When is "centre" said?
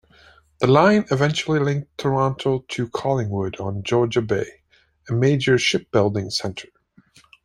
6.31-6.69